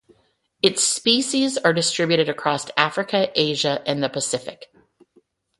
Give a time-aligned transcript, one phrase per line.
[0.63, 4.65] Its species are distributed across Africa, Asia and the Pacific.